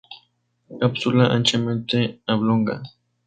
[0.79, 2.81] Cápsula anchamente oblonga.